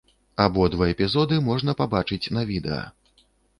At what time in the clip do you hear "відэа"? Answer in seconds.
2.55-2.83